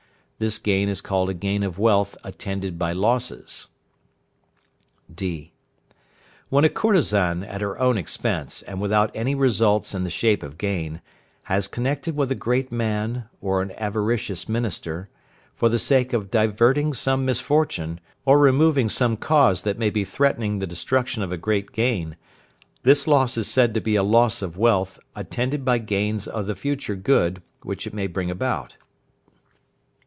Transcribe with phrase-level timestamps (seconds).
[0.41, 3.67] This gain is called a gain of wealth attended by losses.
[5.13, 5.53] (d).
[6.49, 10.57] When a courtesan, at her own expense, and without any results in the shape of
[10.57, 10.99] gain,
[11.43, 15.09] has connected with a great man, or an avaricious minister,
[15.53, 20.57] for the sake of diverting some misfortune, or removing some cause that may be threatening
[20.57, 22.17] the destruction of a great gain,
[22.81, 26.55] this loss is said to be a loss of wealth attended by gains of the
[26.55, 28.73] future good which it may bring about.